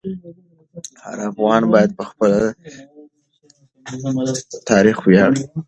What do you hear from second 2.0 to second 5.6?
خپل تاریخ وویاړي.